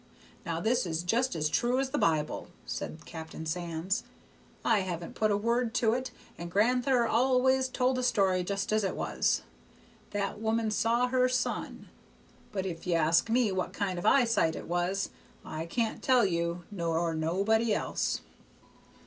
[0.47, 4.01] Now this is just as true as the Bible," said Captain Sands.
[4.65, 8.83] "I haven't put a word to it, and gran'ther al'ays told a story just as
[8.83, 9.43] it was.
[10.09, 11.87] That woman saw her son;
[12.51, 15.11] but if you ask me what kind of eyesight it was,
[15.45, 18.21] I can't tell you, nor nobody else."